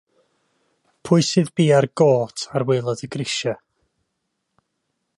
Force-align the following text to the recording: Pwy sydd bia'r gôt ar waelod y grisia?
Pwy 1.07 1.25
sydd 1.27 1.51
bia'r 1.61 1.87
gôt 2.03 2.47
ar 2.59 2.67
waelod 2.71 3.07
y 3.09 3.13
grisia? 3.17 3.57